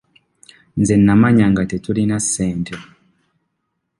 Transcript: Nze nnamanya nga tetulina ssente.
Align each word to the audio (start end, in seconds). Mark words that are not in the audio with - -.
Nze 0.79 0.95
nnamanya 0.97 1.45
nga 1.51 1.63
tetulina 1.71 2.17
ssente. 2.23 2.73